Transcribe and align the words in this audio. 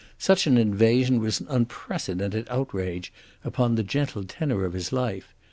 Such 0.17 0.47
an 0.47 0.57
invasion 0.57 1.19
was 1.19 1.39
an 1.41 1.47
unprecedented 1.47 2.47
outrage 2.49 3.13
upon 3.43 3.75
the 3.75 3.83
gentle 3.83 4.23
tenor 4.23 4.65
of 4.65 4.73
his 4.73 4.91
life. 4.91 5.35